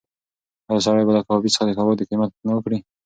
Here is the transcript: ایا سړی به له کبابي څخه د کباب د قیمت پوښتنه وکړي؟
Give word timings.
ایا 0.69 0.83
سړی 0.85 1.03
به 1.07 1.13
له 1.15 1.21
کبابي 1.25 1.49
څخه 1.53 1.65
د 1.67 1.71
کباب 1.77 1.95
د 1.97 2.03
قیمت 2.09 2.29
پوښتنه 2.31 2.53
وکړي؟ 2.55 2.77